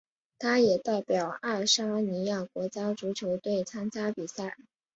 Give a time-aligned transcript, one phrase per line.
[0.39, 4.57] 他也代表爱沙尼亚国家足球队参加比赛。